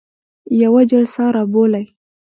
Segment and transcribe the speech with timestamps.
[0.61, 1.85] یوه جلسه را بولي.